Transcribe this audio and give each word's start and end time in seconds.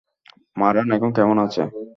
মারান 0.57 0.87
এখন 0.95 1.09
কেমন 1.17 1.37
আছে? 1.45 1.61